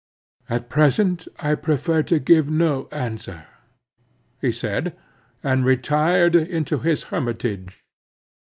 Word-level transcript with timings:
"At 0.49 0.67
present 0.67 1.27
I 1.37 1.53
prefer 1.53 2.01
to 2.01 2.17
give 2.17 2.49
no 2.49 2.87
answer," 2.91 3.45
he 4.41 4.51
said, 4.51 4.97
and 5.43 5.63
retired 5.63 6.35
into 6.35 6.79
his 6.79 7.03
hermitage. 7.13 7.83